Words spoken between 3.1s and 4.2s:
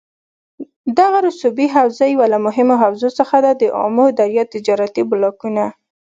څخه ده دآمو